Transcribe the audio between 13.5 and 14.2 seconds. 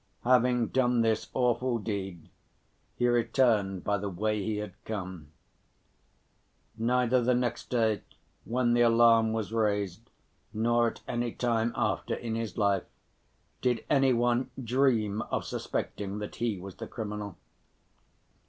did any